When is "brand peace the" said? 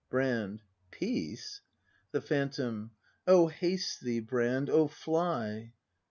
0.09-2.21